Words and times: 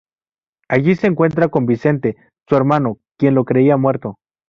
Allí 0.67 0.95
se 0.95 1.05
encuentra 1.05 1.49
con 1.49 1.67
Vicente, 1.67 2.17
su 2.49 2.55
hermano, 2.55 2.97
quien 3.19 3.35
lo 3.35 3.45
creía 3.45 3.77
muerto. 3.77 4.15